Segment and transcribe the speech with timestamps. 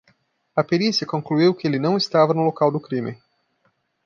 [0.55, 3.21] A perícia concluiu que ele não estava no local do crime